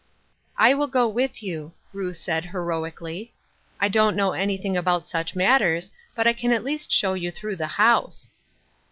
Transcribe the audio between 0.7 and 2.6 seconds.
will go with you," Ruth said,